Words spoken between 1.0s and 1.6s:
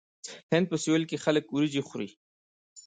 کې خلک